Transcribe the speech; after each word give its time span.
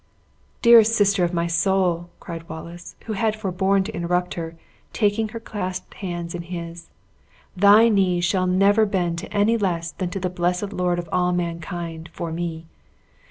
"Dearest 0.63 0.93
sister 0.95 1.23
of 1.23 1.31
my 1.31 1.45
soul!" 1.45 2.09
cried 2.19 2.49
Wallace, 2.49 2.95
who 3.05 3.13
had 3.13 3.35
forborne 3.35 3.83
to 3.83 3.93
interrupt 3.95 4.33
her, 4.33 4.55
taking 4.93 5.29
her 5.29 5.39
clasped 5.39 5.93
hands 5.93 6.33
in 6.33 6.41
his, 6.41 6.89
"thy 7.55 7.87
knees 7.87 8.25
shall 8.25 8.47
never 8.47 8.87
bend 8.87 9.19
to 9.19 9.31
any 9.31 9.57
less 9.57 9.91
than 9.91 10.09
to 10.09 10.19
the 10.19 10.27
blessed 10.27 10.73
Lord 10.73 10.97
of 10.97 11.07
all 11.11 11.33
mankind, 11.33 12.09
for 12.13 12.31
me! 12.31 12.65